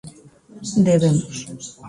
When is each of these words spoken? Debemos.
Debemos. 0.87 1.37